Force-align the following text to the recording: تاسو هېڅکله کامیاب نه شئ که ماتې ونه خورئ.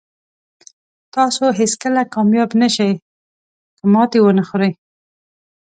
تاسو 1.15 1.43
هېڅکله 1.59 2.01
کامیاب 2.13 2.49
نه 2.61 2.67
شئ 2.75 2.91
که 3.77 3.83
ماتې 3.93 4.19
ونه 4.21 4.43
خورئ. 4.49 4.71